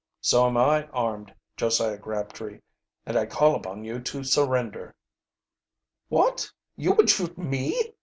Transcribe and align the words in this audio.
"So 0.19 0.47
am 0.47 0.57
I 0.57 0.87
armed, 0.87 1.31
Josiah 1.55 1.99
Crabtree. 1.99 2.61
And 3.05 3.15
I 3.15 3.27
call 3.27 3.53
upon 3.53 3.83
you 3.83 3.99
to 3.99 4.23
surrender." 4.23 4.95
"What, 6.09 6.49
you 6.75 6.93
would 6.93 7.11
shoot 7.11 7.37
me!" 7.37 7.93